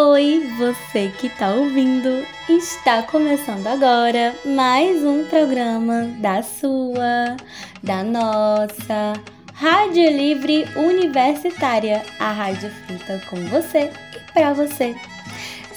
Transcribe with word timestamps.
Oi, 0.00 0.48
você 0.56 1.12
que 1.18 1.26
está 1.26 1.50
ouvindo. 1.50 2.24
Está 2.48 3.02
começando 3.02 3.66
agora 3.66 4.32
mais 4.44 5.02
um 5.02 5.24
programa 5.24 6.04
da 6.20 6.40
sua, 6.40 7.36
da 7.82 8.04
nossa 8.04 9.14
Rádio 9.52 10.08
Livre 10.08 10.68
Universitária, 10.76 12.04
a 12.20 12.30
rádio 12.30 12.70
feita 12.86 13.20
com 13.28 13.44
você 13.46 13.90
e 14.14 14.32
para 14.32 14.52
você. 14.52 14.94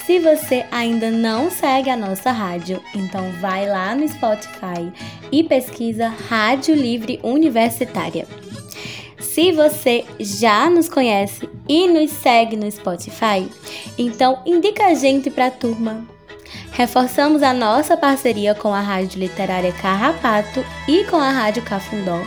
Se 0.06 0.20
você 0.20 0.64
ainda 0.70 1.10
não 1.10 1.50
segue 1.50 1.90
a 1.90 1.96
nossa 1.96 2.30
rádio, 2.30 2.80
então 2.94 3.28
vai 3.40 3.68
lá 3.68 3.92
no 3.92 4.06
Spotify 4.06 4.92
e 5.32 5.42
pesquisa 5.42 6.06
Rádio 6.28 6.76
Livre 6.76 7.18
Universitária. 7.24 8.28
Se 9.32 9.50
você 9.50 10.04
já 10.20 10.68
nos 10.68 10.90
conhece 10.90 11.48
e 11.66 11.88
nos 11.88 12.10
segue 12.10 12.54
no 12.54 12.70
Spotify, 12.70 13.48
então 13.96 14.42
indica 14.44 14.88
a 14.88 14.94
gente 14.94 15.30
para 15.30 15.46
a 15.46 15.50
turma. 15.50 16.06
Reforçamos 16.72 17.42
a 17.42 17.54
nossa 17.54 17.96
parceria 17.96 18.54
com 18.54 18.74
a 18.74 18.80
Rádio 18.80 19.20
Literária 19.20 19.72
Carrapato 19.72 20.62
e 20.86 21.04
com 21.04 21.16
a 21.16 21.30
Rádio 21.30 21.62
Cafundó. 21.62 22.20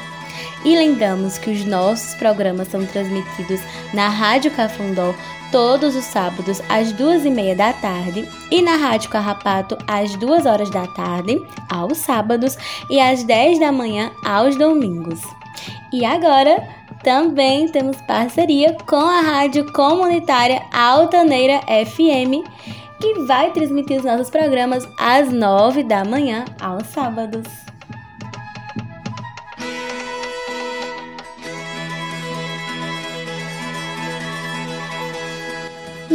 E 0.64 0.76
lembramos 0.76 1.38
que 1.38 1.52
os 1.52 1.64
nossos 1.64 2.16
programas 2.16 2.70
são 2.70 2.84
transmitidos 2.88 3.62
na 3.94 4.10
Rádio 4.10 4.50
Cafundó 4.50 5.14
todos 5.52 5.96
os 5.96 6.06
sábados 6.06 6.60
às 6.68 6.92
duas 6.92 7.24
e 7.24 7.30
meia 7.30 7.56
da 7.56 7.72
tarde 7.72 8.28
e 8.50 8.64
na 8.64 8.78
Rádio 8.78 9.12
Carrapato 9.12 9.78
às 9.86 10.16
duas 10.16 10.48
horas 10.48 10.72
da 10.72 10.88
tarde, 10.88 11.40
aos 11.70 12.00
sábados, 12.00 12.58
e 12.90 13.00
às 13.00 13.24
dez 13.24 13.60
da 13.60 13.72
manhã 13.72 14.12
aos 14.26 14.56
domingos. 14.56 15.22
E 15.94 16.04
agora 16.04 16.68
também 17.06 17.68
temos 17.68 18.02
parceria 18.02 18.76
com 18.88 18.96
a 18.96 19.22
rádio 19.22 19.72
comunitária 19.72 20.64
Altaneira 20.74 21.62
FM, 21.62 22.44
que 23.00 23.14
vai 23.28 23.52
transmitir 23.52 24.00
os 24.00 24.04
nossos 24.04 24.32
programas 24.32 24.90
às 24.98 25.32
nove 25.32 25.84
da 25.84 26.04
manhã 26.04 26.46
aos 26.60 26.88
sábados. 26.88 27.75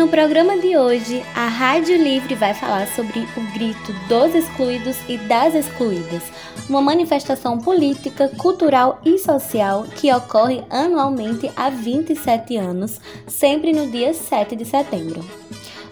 No 0.01 0.09
programa 0.09 0.57
de 0.57 0.79
hoje, 0.79 1.23
a 1.35 1.47
Rádio 1.47 1.95
Livre 2.03 2.35
vai 2.35 2.55
falar 2.55 2.87
sobre 2.87 3.21
o 3.37 3.53
grito 3.53 3.93
dos 4.09 4.35
excluídos 4.35 4.97
e 5.07 5.19
das 5.19 5.55
excluídas, 5.55 6.23
uma 6.71 6.81
manifestação 6.81 7.59
política, 7.59 8.27
cultural 8.39 8.99
e 9.05 9.19
social 9.19 9.85
que 9.97 10.11
ocorre 10.11 10.65
anualmente 10.71 11.53
há 11.55 11.69
27 11.69 12.57
anos, 12.57 12.99
sempre 13.29 13.75
no 13.75 13.91
dia 13.91 14.15
7 14.15 14.57
de 14.57 14.65
setembro. 14.65 15.23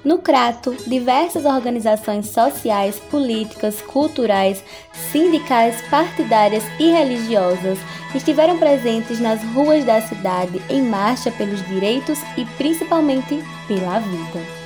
No 0.04 0.18
Crato, 0.18 0.77
diversas 0.86 1.44
organizações 1.44 2.28
sociais, 2.28 2.98
políticas, 3.10 3.82
culturais, 3.82 4.62
sindicais, 5.10 5.80
partidárias 5.91 6.64
e 6.78 6.91
religiosas 6.91 7.78
estiveram 8.14 8.58
presentes 8.58 9.19
nas 9.19 9.42
ruas 9.52 9.84
da 9.84 10.00
cidade 10.00 10.62
em 10.70 10.82
marcha 10.82 11.30
pelos 11.32 11.66
direitos 11.66 12.20
e 12.36 12.44
principalmente 12.56 13.42
pela 13.66 13.98
vida. 13.98 14.58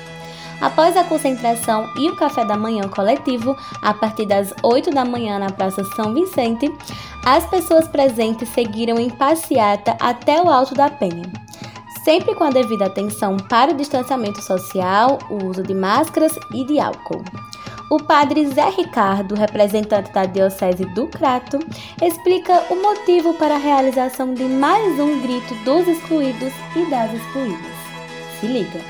Após 0.61 0.97
a 0.97 1.03
concentração 1.03 1.93
e 1.97 2.09
o 2.09 2.15
café 2.15 2.45
da 2.45 2.57
manhã 2.57 2.89
coletivo, 2.89 3.57
a 3.83 3.93
partir 3.93 4.27
das 4.27 4.55
8 4.63 4.93
da 4.93 5.05
manhã 5.05 5.37
na 5.39 5.51
Praça 5.51 5.83
São 5.97 6.15
Vicente, 6.15 6.73
as 7.25 7.45
pessoas 7.47 7.89
presentes 7.89 8.49
seguiram 8.51 8.97
em 8.97 9.11
passeata 9.11 9.97
até 9.99 10.41
o 10.41 10.49
Alto 10.49 10.73
da 10.73 10.89
Penha. 10.89 11.42
Sempre 12.05 12.35
com 12.35 12.43
a 12.43 12.51
devida 12.51 12.87
atenção 12.87 13.37
para 13.37 13.71
o 13.71 13.77
distanciamento 13.77 14.43
social, 14.43 15.19
o 15.31 15.45
uso 15.45 15.63
de 15.63 15.73
máscaras 15.73 16.37
e 16.53 16.65
de 16.65 16.81
álcool. 16.81 17.23
O 17.89 18.03
padre 18.03 18.45
Zé 18.49 18.71
Ricardo, 18.71 19.37
representante 19.37 20.11
da 20.11 20.25
Diocese 20.25 20.85
do 20.95 21.07
Crato, 21.07 21.61
explica 22.03 22.73
o 22.73 22.83
motivo 22.83 23.35
para 23.35 23.55
a 23.55 23.59
realização 23.59 24.35
de 24.35 24.43
mais 24.45 24.99
um 24.99 25.21
grito 25.21 25.55
dos 25.65 25.87
excluídos 25.87 26.53
e 26.75 26.91
das 26.91 27.15
excluídas. 27.15 27.73
Se 28.41 28.47
liga! 28.47 28.81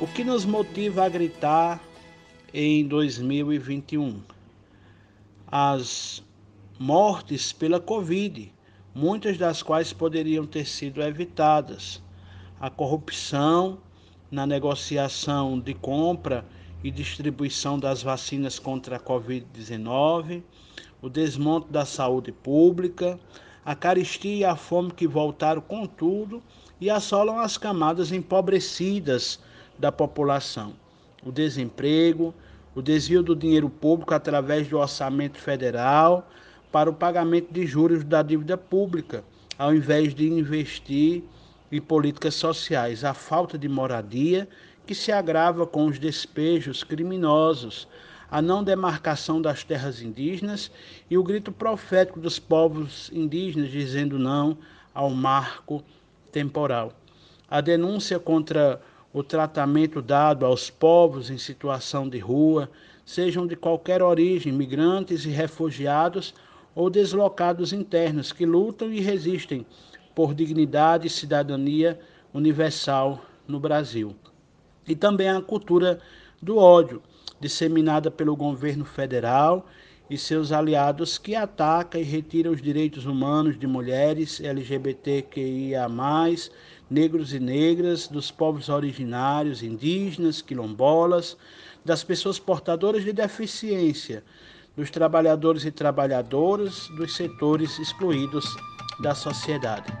O 0.00 0.06
que 0.06 0.24
nos 0.24 0.46
motiva 0.46 1.04
a 1.04 1.08
gritar 1.08 1.80
em 2.54 2.86
2021? 2.86 4.22
As 5.46 6.22
mortes 6.82 7.52
pela 7.52 7.78
Covid, 7.78 8.52
muitas 8.92 9.38
das 9.38 9.62
quais 9.62 9.92
poderiam 9.92 10.44
ter 10.44 10.66
sido 10.66 11.00
evitadas. 11.00 12.02
A 12.60 12.68
corrupção 12.68 13.78
na 14.28 14.44
negociação 14.44 15.60
de 15.60 15.74
compra 15.74 16.44
e 16.82 16.90
distribuição 16.90 17.78
das 17.78 18.02
vacinas 18.02 18.58
contra 18.58 18.96
a 18.96 19.00
Covid-19, 19.00 20.42
o 21.00 21.08
desmonte 21.08 21.70
da 21.70 21.84
saúde 21.84 22.32
pública, 22.32 23.16
a 23.64 23.76
caristia 23.76 24.36
e 24.38 24.44
a 24.44 24.56
fome 24.56 24.90
que 24.90 25.06
voltaram 25.06 25.60
com 25.60 25.86
tudo 25.86 26.42
e 26.80 26.90
assolam 26.90 27.38
as 27.38 27.56
camadas 27.56 28.10
empobrecidas 28.10 29.38
da 29.78 29.92
população, 29.92 30.74
o 31.24 31.30
desemprego, 31.30 32.34
o 32.74 32.82
desvio 32.82 33.22
do 33.22 33.36
dinheiro 33.36 33.70
público 33.70 34.14
através 34.14 34.66
do 34.66 34.78
orçamento 34.78 35.38
federal 35.38 36.28
para 36.72 36.88
o 36.88 36.94
pagamento 36.94 37.52
de 37.52 37.66
juros 37.66 38.02
da 38.02 38.22
dívida 38.22 38.56
pública, 38.56 39.22
ao 39.58 39.74
invés 39.74 40.14
de 40.14 40.26
investir 40.26 41.22
em 41.70 41.80
políticas 41.80 42.34
sociais, 42.34 43.04
a 43.04 43.12
falta 43.12 43.58
de 43.58 43.68
moradia 43.68 44.48
que 44.86 44.94
se 44.94 45.12
agrava 45.12 45.66
com 45.66 45.86
os 45.86 45.98
despejos 45.98 46.82
criminosos, 46.82 47.86
a 48.30 48.40
não 48.40 48.64
demarcação 48.64 49.40
das 49.40 49.62
terras 49.62 50.00
indígenas 50.00 50.70
e 51.10 51.18
o 51.18 51.22
grito 51.22 51.52
profético 51.52 52.18
dos 52.18 52.38
povos 52.38 53.10
indígenas 53.12 53.70
dizendo 53.70 54.18
não 54.18 54.56
ao 54.94 55.10
marco 55.10 55.84
temporal. 56.32 56.92
A 57.50 57.60
denúncia 57.60 58.18
contra 58.18 58.80
o 59.12 59.22
tratamento 59.22 60.00
dado 60.00 60.46
aos 60.46 60.70
povos 60.70 61.28
em 61.28 61.36
situação 61.36 62.08
de 62.08 62.18
rua, 62.18 62.70
sejam 63.04 63.46
de 63.46 63.54
qualquer 63.54 64.02
origem, 64.02 64.50
migrantes 64.50 65.26
e 65.26 65.28
refugiados 65.28 66.34
ou 66.74 66.88
deslocados 66.88 67.72
internos 67.72 68.32
que 68.32 68.46
lutam 68.46 68.92
e 68.92 69.00
resistem 69.00 69.66
por 70.14 70.34
dignidade 70.34 71.06
e 71.06 71.10
cidadania 71.10 71.98
universal 72.32 73.24
no 73.46 73.60
Brasil. 73.60 74.14
E 74.86 74.94
também 74.94 75.28
a 75.28 75.40
cultura 75.40 76.00
do 76.40 76.56
ódio, 76.56 77.02
disseminada 77.40 78.10
pelo 78.10 78.36
governo 78.36 78.84
federal 78.84 79.66
e 80.08 80.18
seus 80.18 80.52
aliados 80.52 81.16
que 81.18 81.34
ataca 81.34 81.98
e 81.98 82.02
retira 82.02 82.50
os 82.50 82.60
direitos 82.60 83.06
humanos 83.06 83.58
de 83.58 83.66
mulheres 83.66 84.40
LGBTQIA+, 84.40 85.88
negros 86.90 87.32
e 87.32 87.40
negras, 87.40 88.08
dos 88.08 88.30
povos 88.30 88.68
originários, 88.68 89.62
indígenas, 89.62 90.42
quilombolas, 90.42 91.36
das 91.84 92.04
pessoas 92.04 92.38
portadoras 92.38 93.04
de 93.04 93.12
deficiência, 93.12 94.22
dos 94.76 94.90
trabalhadores 94.90 95.64
e 95.64 95.70
trabalhadoras, 95.70 96.88
dos 96.88 97.14
setores 97.14 97.78
excluídos 97.78 98.56
da 99.00 99.14
sociedade. 99.14 99.92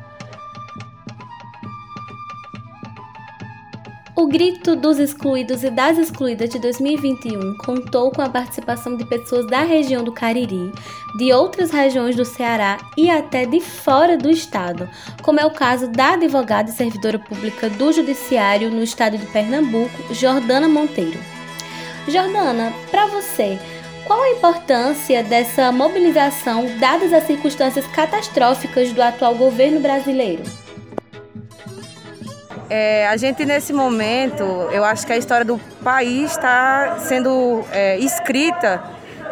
O 4.14 4.26
Grito 4.26 4.76
dos 4.76 4.98
Excluídos 4.98 5.64
e 5.64 5.70
das 5.70 5.96
Excluídas 5.96 6.50
de 6.50 6.58
2021 6.58 7.56
contou 7.56 8.10
com 8.10 8.20
a 8.20 8.28
participação 8.28 8.94
de 8.94 9.04
pessoas 9.06 9.46
da 9.46 9.62
região 9.62 10.04
do 10.04 10.12
Cariri, 10.12 10.70
de 11.16 11.32
outras 11.32 11.70
regiões 11.70 12.14
do 12.14 12.24
Ceará 12.24 12.78
e 12.96 13.10
até 13.10 13.46
de 13.46 13.58
fora 13.58 14.16
do 14.16 14.30
estado, 14.30 14.88
como 15.22 15.40
é 15.40 15.46
o 15.46 15.50
caso 15.50 15.88
da 15.88 16.12
advogada 16.12 16.70
e 16.70 16.74
servidora 16.74 17.18
pública 17.18 17.70
do 17.70 17.90
Judiciário 17.90 18.70
no 18.70 18.82
estado 18.82 19.16
de 19.16 19.26
Pernambuco, 19.26 20.14
Jordana 20.14 20.68
Monteiro. 20.68 21.18
Jordana, 22.06 22.72
para 22.90 23.06
você, 23.06 23.58
qual 24.06 24.22
a 24.22 24.30
importância 24.30 25.22
dessa 25.22 25.70
mobilização 25.70 26.78
dadas 26.78 27.12
as 27.12 27.24
circunstâncias 27.24 27.86
catastróficas 27.88 28.92
do 28.92 29.02
atual 29.02 29.34
governo 29.34 29.80
brasileiro? 29.80 30.42
É, 32.68 33.06
a 33.06 33.16
gente 33.16 33.44
nesse 33.44 33.72
momento, 33.72 34.42
eu 34.72 34.82
acho 34.82 35.06
que 35.06 35.12
a 35.12 35.16
história 35.16 35.44
do 35.44 35.58
país 35.84 36.30
está 36.30 36.98
sendo 37.00 37.62
é, 37.70 37.98
escrita 37.98 38.82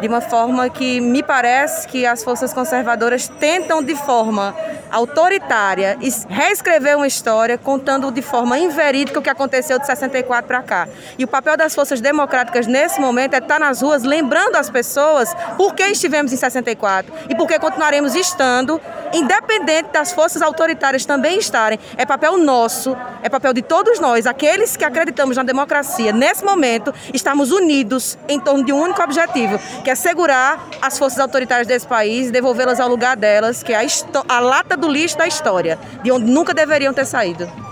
de 0.01 0.07
uma 0.07 0.19
forma 0.19 0.67
que 0.67 0.99
me 0.99 1.21
parece 1.21 1.87
que 1.87 2.05
as 2.05 2.23
forças 2.23 2.51
conservadoras 2.51 3.27
tentam 3.27 3.83
de 3.83 3.95
forma 3.95 4.55
autoritária 4.91 5.97
reescrever 6.27 6.97
uma 6.97 7.07
história 7.07 7.57
contando 7.57 8.11
de 8.11 8.21
forma 8.21 8.57
inverídica 8.57 9.19
o 9.19 9.21
que 9.21 9.29
aconteceu 9.29 9.79
de 9.79 9.85
64 9.85 10.47
para 10.47 10.63
cá. 10.63 10.87
E 11.17 11.23
o 11.23 11.27
papel 11.27 11.55
das 11.55 11.73
forças 11.75 12.01
democráticas 12.01 12.65
nesse 12.67 12.99
momento 12.99 13.35
é 13.35 13.37
estar 13.37 13.59
nas 13.59 13.81
ruas 13.81 14.03
lembrando 14.03 14.55
as 14.55 14.69
pessoas 14.69 15.33
por 15.55 15.75
que 15.75 15.83
estivemos 15.83 16.33
em 16.33 16.37
64 16.37 17.13
e 17.29 17.35
por 17.35 17.47
que 17.47 17.59
continuaremos 17.59 18.15
estando 18.15 18.81
independente 19.13 19.89
das 19.91 20.11
forças 20.11 20.41
autoritárias 20.41 21.05
também 21.05 21.37
estarem, 21.37 21.79
é 21.97 22.05
papel 22.05 22.37
nosso, 22.37 22.95
é 23.21 23.29
papel 23.29 23.53
de 23.53 23.61
todos 23.61 23.99
nós, 23.99 24.25
aqueles 24.25 24.75
que 24.75 24.83
acreditamos 24.83 25.37
na 25.37 25.43
democracia, 25.43 26.11
nesse 26.11 26.43
momento, 26.43 26.93
estamos 27.13 27.51
unidos 27.51 28.17
em 28.27 28.39
torno 28.39 28.65
de 28.65 28.73
um 28.73 28.81
único 28.81 29.01
objetivo, 29.01 29.59
que 29.83 29.89
é 29.89 29.95
segurar 29.95 30.67
as 30.81 30.97
forças 30.97 31.19
autoritárias 31.19 31.67
desse 31.67 31.87
país 31.87 32.27
e 32.27 32.31
devolvê-las 32.31 32.79
ao 32.79 32.89
lugar 32.89 33.15
delas, 33.15 33.63
que 33.63 33.73
é 33.73 33.77
a, 33.77 33.87
a 34.27 34.39
lata 34.39 34.75
do 34.75 34.87
lixo 34.87 35.17
da 35.17 35.27
história, 35.27 35.77
de 36.03 36.11
onde 36.11 36.29
nunca 36.31 36.53
deveriam 36.53 36.93
ter 36.93 37.05
saído. 37.05 37.70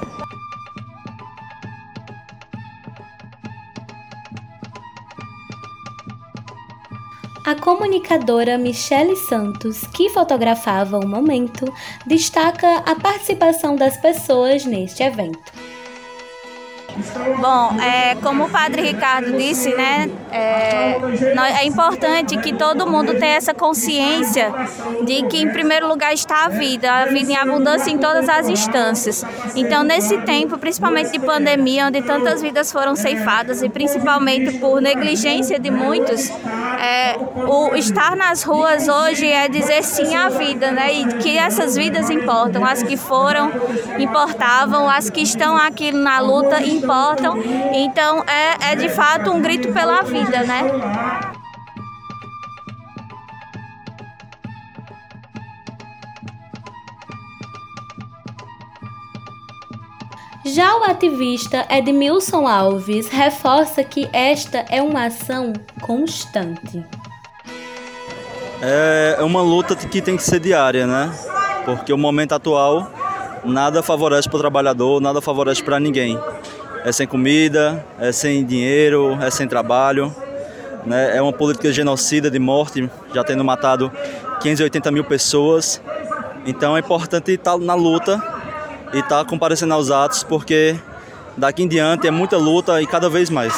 A 7.49 7.55
comunicadora 7.55 8.59
Michele 8.59 9.15
Santos, 9.15 9.81
que 9.87 10.07
fotografava 10.11 10.99
o 10.99 11.07
momento, 11.07 11.65
destaca 12.05 12.83
a 12.85 12.93
participação 12.93 13.75
das 13.75 13.97
pessoas 13.97 14.65
neste 14.65 15.01
evento. 15.01 15.51
Bom, 17.39 17.81
é, 17.81 18.16
como 18.16 18.45
o 18.45 18.50
padre 18.50 18.81
Ricardo 18.81 19.33
disse, 19.33 19.74
né, 19.75 20.10
é, 20.31 20.98
é, 21.62 21.66
importante 21.66 22.38
que 22.38 22.54
todo 22.54 22.88
mundo 22.88 23.13
tenha 23.16 23.36
essa 23.36 23.54
consciência 23.54 24.54
de 25.04 25.24
que, 25.24 25.42
em 25.42 25.50
primeiro 25.50 25.88
lugar, 25.88 26.13
está 26.13 26.45
a 26.45 26.50
vida, 26.50 26.92
a 26.92 27.06
vida 27.06 27.31
em 27.31 27.36
abundância 27.36 27.92
em 27.92 27.98
todas 27.98 28.30
as 28.30 28.48
instâncias. 28.48 29.25
Então, 29.56 29.83
nesse 29.83 30.18
tempo, 30.19 30.57
principalmente 30.57 31.12
de 31.12 31.19
pandemia, 31.19 31.88
onde 31.88 32.01
tantas 32.01 32.42
vidas 32.42 32.71
foram 32.71 32.95
ceifadas 32.95 33.62
e 33.62 33.69
principalmente 33.69 34.57
por 34.60 34.81
negligência 34.81 35.60
de 35.60 35.71
muitos, 35.71 36.30
é, 36.80 37.18
o 37.48 37.75
estar 37.75 38.16
nas 38.16 38.44
ruas 38.44 38.88
hoje 38.88 39.27
é 39.27 39.48
dizer 39.48 39.83
sim 39.83 40.16
à 40.16 40.30
vida, 40.30 40.71
né, 40.71 40.94
e 40.94 41.06
que 41.16 41.38
essas 41.38 41.75
vidas 41.75 42.10
importam, 42.10 42.66
as 42.66 42.83
que 42.83 42.95
foram 42.95 43.51
importavam, 43.98 44.89
as 44.89 45.10
que 45.10 45.21
estão 45.21 45.57
aqui 45.57 45.92
na 45.92 46.19
luta 46.19 46.62
importam 46.62 47.08
importam. 47.09 47.38
Então 47.73 48.23
é, 48.23 48.71
é 48.71 48.75
de 48.75 48.89
fato 48.89 49.31
um 49.31 49.41
grito 49.41 49.71
pela 49.73 50.01
vida, 50.01 50.44
né? 50.44 50.63
Já 60.45 60.75
o 60.77 60.83
ativista 60.83 61.65
Edmilson 61.69 62.47
Alves 62.47 63.07
reforça 63.07 63.83
que 63.83 64.09
esta 64.11 64.65
é 64.69 64.81
uma 64.81 65.06
ação 65.06 65.53
constante. 65.81 66.83
É, 68.61 69.17
é 69.19 69.23
uma 69.23 69.41
luta 69.41 69.75
que 69.75 70.01
tem 70.01 70.17
que 70.17 70.23
ser 70.23 70.39
diária, 70.39 70.88
né? 70.88 71.13
Porque 71.65 71.94
o 71.94 71.97
momento 71.97 72.33
atual 72.33 72.91
nada 73.45 73.81
favorece 73.83 74.27
para 74.27 74.38
o 74.38 74.39
trabalhador, 74.39 75.00
nada 75.00 75.21
favorece 75.21 75.63
para 75.63 75.79
ninguém 75.79 76.19
é 76.83 76.91
sem 76.91 77.07
comida, 77.07 77.85
é 77.99 78.11
sem 78.11 78.45
dinheiro, 78.45 79.17
é 79.21 79.29
sem 79.29 79.47
trabalho. 79.47 80.13
Né? 80.85 81.17
É 81.17 81.21
uma 81.21 81.33
política 81.33 81.71
genocida 81.71 82.29
de 82.31 82.39
morte, 82.39 82.89
já 83.13 83.23
tendo 83.23 83.43
matado 83.43 83.91
580 84.41 84.91
mil 84.91 85.03
pessoas. 85.03 85.81
Então 86.45 86.75
é 86.75 86.79
importante 86.79 87.31
estar 87.31 87.57
na 87.57 87.75
luta 87.75 88.21
e 88.93 88.99
estar 88.99 89.23
comparecendo 89.25 89.73
aos 89.73 89.91
atos, 89.91 90.23
porque 90.23 90.75
daqui 91.37 91.63
em 91.63 91.67
diante 91.67 92.07
é 92.07 92.11
muita 92.11 92.37
luta 92.37 92.81
e 92.81 92.87
cada 92.87 93.09
vez 93.09 93.29
mais. 93.29 93.53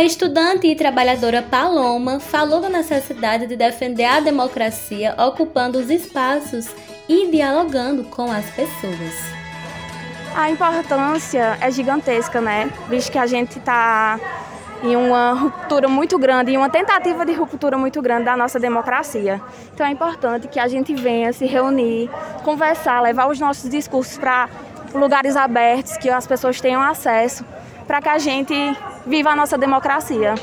A 0.00 0.02
estudante 0.02 0.66
e 0.66 0.74
trabalhadora 0.74 1.42
Paloma 1.42 2.18
falou 2.18 2.62
da 2.62 2.70
necessidade 2.70 3.46
de 3.46 3.54
defender 3.54 4.06
a 4.06 4.18
democracia 4.18 5.14
ocupando 5.18 5.78
os 5.78 5.90
espaços 5.90 6.70
e 7.06 7.30
dialogando 7.30 8.04
com 8.04 8.32
as 8.32 8.46
pessoas. 8.46 9.14
A 10.34 10.48
importância 10.48 11.58
é 11.60 11.70
gigantesca, 11.70 12.40
né? 12.40 12.70
Visto 12.88 13.12
que 13.12 13.18
a 13.18 13.26
gente 13.26 13.58
está 13.58 14.18
em 14.82 14.96
uma 14.96 15.34
ruptura 15.34 15.86
muito 15.86 16.18
grande, 16.18 16.52
em 16.52 16.56
uma 16.56 16.70
tentativa 16.70 17.26
de 17.26 17.34
ruptura 17.34 17.76
muito 17.76 18.00
grande 18.00 18.24
da 18.24 18.38
nossa 18.38 18.58
democracia. 18.58 19.38
Então 19.74 19.86
é 19.86 19.90
importante 19.90 20.48
que 20.48 20.58
a 20.58 20.66
gente 20.66 20.94
venha 20.94 21.30
se 21.34 21.44
reunir, 21.44 22.08
conversar, 22.42 23.02
levar 23.02 23.28
os 23.28 23.38
nossos 23.38 23.68
discursos 23.68 24.16
para 24.16 24.48
lugares 24.94 25.36
abertos, 25.36 25.98
que 25.98 26.08
as 26.08 26.26
pessoas 26.26 26.58
tenham 26.58 26.80
acesso, 26.80 27.44
para 27.86 28.00
que 28.00 28.08
a 28.08 28.16
gente 28.16 28.54
Viva 29.06 29.30
a 29.30 29.36
nossa 29.36 29.56
democracia! 29.56 30.34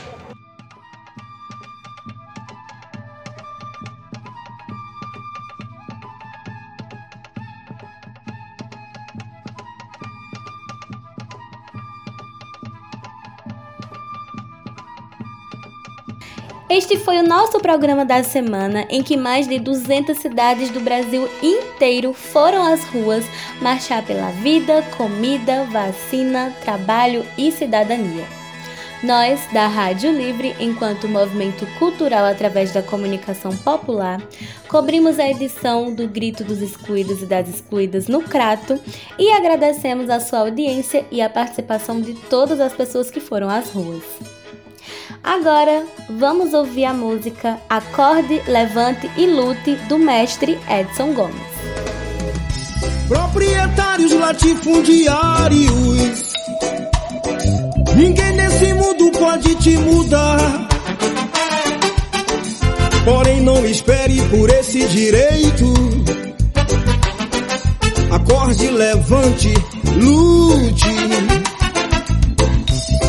Este 16.70 16.98
foi 16.98 17.18
o 17.18 17.24
nosso 17.24 17.60
programa 17.60 18.06
da 18.06 18.24
semana 18.24 18.86
em 18.90 19.02
que 19.02 19.18
mais 19.18 19.48
de 19.48 19.58
200 19.58 20.18
cidades 20.18 20.70
do 20.70 20.80
Brasil 20.80 21.28
inteiro 21.42 22.14
foram 22.14 22.62
às 22.72 22.84
ruas 22.90 23.26
marchar 23.62 24.06
pela 24.06 24.30
vida, 24.32 24.84
comida, 24.96 25.64
vacina, 25.72 26.54
trabalho 26.64 27.26
e 27.38 27.52
cidadania. 27.52 28.37
Nós, 29.04 29.40
da 29.54 29.68
Rádio 29.68 30.12
Livre, 30.12 30.56
enquanto 30.60 31.08
movimento 31.08 31.68
cultural 31.78 32.26
através 32.26 32.72
da 32.72 32.82
comunicação 32.82 33.56
popular, 33.56 34.20
cobrimos 34.68 35.20
a 35.20 35.30
edição 35.30 35.94
do 35.94 36.08
Grito 36.08 36.44
dos 36.44 36.60
Excluídos 36.62 37.22
e 37.22 37.28
das 37.28 37.48
Excluídas 37.48 38.08
no 38.08 38.24
Crato 38.24 38.82
e 39.20 39.32
agradecemos 39.32 40.10
a 40.10 40.20
sua 40.20 40.40
audiência 40.40 41.06
e 41.12 41.22
a 41.22 41.30
participação 41.30 42.02
de 42.02 42.16
todas 42.16 42.60
as 42.60 42.74
pessoas 42.74 43.12
que 43.12 43.20
foram 43.20 43.48
às 43.50 43.70
ruas. 43.70 44.02
Agora, 45.24 45.86
vamos 46.10 46.56
ouvir 46.56 46.86
a 46.86 46.94
música 46.94 47.60
Acorde, 47.70 48.42
Levante 48.48 49.12
e 49.16 49.28
Lute 49.28 49.76
do 49.88 50.00
mestre 50.00 50.58
Edson 50.68 51.14
Gomes. 51.14 51.36
Proprietários 53.08 54.14
latifundiários 54.14 56.27
Ninguém 57.98 58.32
nesse 58.34 58.74
mundo 58.76 59.12
pode 59.18 59.56
te 59.56 59.76
mudar. 59.76 60.38
Porém, 63.04 63.42
não 63.42 63.66
espere 63.66 64.22
por 64.30 64.48
esse 64.52 64.88
direito. 64.88 65.74
Acorde, 68.12 68.68
levante, 68.68 69.52
lute. 69.96 70.96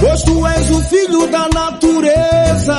Pois 0.01 0.23
tu 0.23 0.47
és 0.47 0.71
o 0.71 0.83
filho 0.85 1.27
da 1.27 1.49
natureza. 1.51 2.77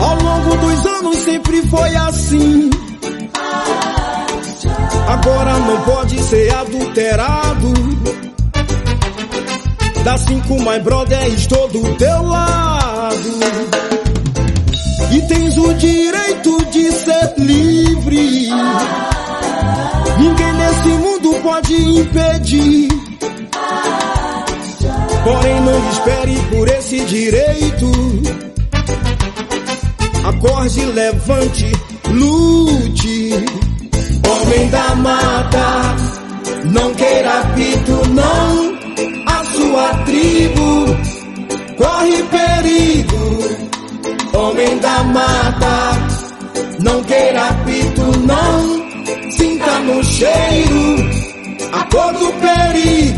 Ao 0.00 0.16
longo 0.16 0.56
dos 0.56 0.86
anos 0.86 1.16
sempre 1.18 1.62
foi 1.68 1.94
assim. 1.94 2.70
Agora 5.06 5.52
não 5.56 5.80
pode 5.82 6.20
ser 6.24 6.52
adulterado. 6.52 7.97
Da 10.08 10.16
cinco 10.16 10.54
my 10.62 10.80
brother, 10.80 11.22
estou 11.34 11.68
do 11.68 11.82
teu 11.96 12.22
lado. 12.22 13.28
E 15.12 15.20
tens 15.28 15.58
o 15.58 15.74
direito 15.74 16.64
de 16.70 16.90
ser 16.92 17.34
livre. 17.36 18.48
Ninguém 20.18 20.52
nesse 20.54 20.88
mundo 20.88 21.34
pode 21.42 21.74
impedir. 21.74 22.88
Porém, 25.24 25.60
não 25.60 25.90
espere 25.90 26.40
por 26.56 26.68
esse 26.68 27.04
direito. 27.04 27.92
Acorde, 30.24 30.86
levante, 30.86 31.72
lute. 32.10 32.67
Homem 44.58 44.76
da 44.80 45.04
mata, 45.04 45.92
não 46.80 47.00
queira 47.04 47.54
pito, 47.64 48.02
não. 48.26 49.30
Sinta 49.30 49.78
no 49.78 50.02
cheiro 50.02 50.96
a 51.70 51.84
cor 51.84 52.12
do 52.14 52.32
perigo. 52.40 53.17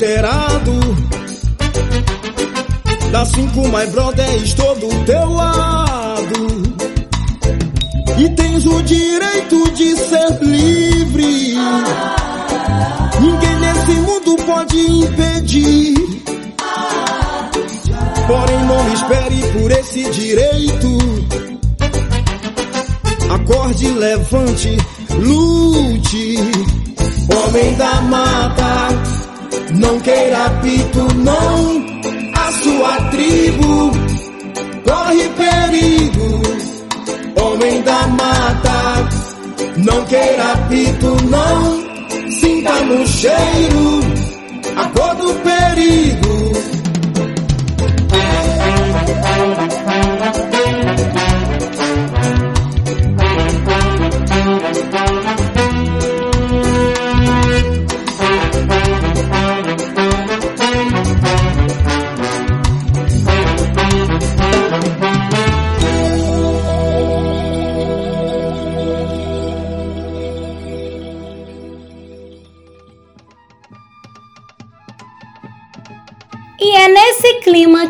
Alterado. 0.00 0.80
Da 3.12 3.26
cinco, 3.26 3.68
my 3.68 3.86
brother, 3.92 4.42
estou 4.42 4.74
do 4.76 4.88
teu 5.04 5.30
lado. 5.30 6.62
E 8.18 8.28
tens 8.30 8.64
o 8.66 8.82
direito 8.82 9.70
de 9.72 9.96
ser 9.96 10.38
livre. 10.40 11.54
Ninguém 13.20 13.60
nesse 13.60 13.92
mundo 14.00 14.36
pode 14.46 14.78
impedir. 14.78 15.94
Porém, 18.26 18.64
não 18.64 18.94
espere 18.94 19.52
por 19.52 19.70
esse 19.72 20.10
direito. 20.10 20.98
Acorde, 23.34 23.86
levante, 23.88 24.76
lute. 25.18 26.36
Homem 27.32 27.74
da 27.74 28.00
mata, 28.02 28.88
não 29.74 30.00
queira 30.00 30.50
pito, 30.62 31.06
não. 31.16 31.84
A 32.34 32.52
sua 32.52 32.96
tribo 33.10 33.90
corre 34.84 35.28
perigo. 35.30 36.42
Homem 37.40 37.82
da 37.82 38.06
mata, 38.08 39.08
não 39.78 40.04
queira 40.06 40.56
pito, 40.68 41.16
não. 41.28 42.30
Sinta 42.30 42.84
no 42.84 43.06
cheiro 43.06 44.00
a 44.76 44.88
cor 44.88 45.14
do 45.16 45.34
perigo. 45.40 46.29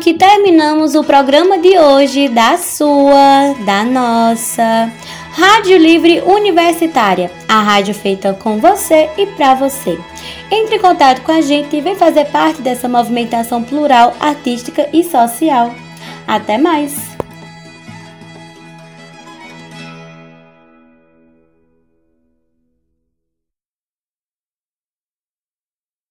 Que 0.01 0.15
terminamos 0.15 0.95
o 0.95 1.03
programa 1.03 1.59
de 1.59 1.77
hoje 1.77 2.27
da 2.27 2.57
sua, 2.57 3.53
da 3.63 3.83
nossa 3.85 4.91
Rádio 5.31 5.77
Livre 5.77 6.21
Universitária, 6.21 7.29
a 7.47 7.61
rádio 7.61 7.93
feita 7.93 8.33
com 8.33 8.57
você 8.57 9.11
e 9.15 9.27
para 9.27 9.53
você. 9.53 9.99
Entre 10.51 10.77
em 10.77 10.79
contato 10.79 11.21
com 11.21 11.31
a 11.31 11.39
gente 11.39 11.75
e 11.75 11.81
vem 11.81 11.95
fazer 11.95 12.25
parte 12.25 12.63
dessa 12.63 12.89
movimentação 12.89 13.61
plural, 13.61 14.15
artística 14.19 14.89
e 14.91 15.03
social. 15.03 15.71
Até 16.27 16.57
mais! 16.57 17.10